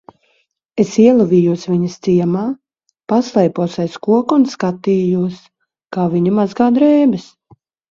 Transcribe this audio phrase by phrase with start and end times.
[0.83, 2.45] Es ielavījos viņas ciemā,
[3.13, 5.39] paslēpos aiz koka un skatījos,
[5.99, 7.33] kā viņa mazgā drēbes.